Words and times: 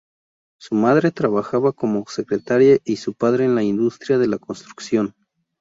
Su 0.59 0.73
madre 0.73 1.11
trabajaba 1.11 1.73
como 1.73 2.03
secretaria 2.07 2.79
y 2.85 2.95
su 2.95 3.13
padre 3.13 3.45
en 3.45 3.53
la 3.53 3.61
industria 3.61 4.17
de 4.17 4.25
la 4.27 4.39
construcción. 4.39 5.13